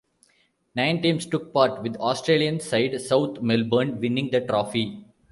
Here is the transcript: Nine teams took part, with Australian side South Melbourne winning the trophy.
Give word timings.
Nine 0.73 0.99
teams 1.03 1.27
took 1.27 1.53
part, 1.53 1.83
with 1.83 1.95
Australian 1.97 2.59
side 2.59 2.99
South 2.99 3.39
Melbourne 3.39 3.99
winning 3.99 4.31
the 4.31 4.41
trophy. 4.41 5.05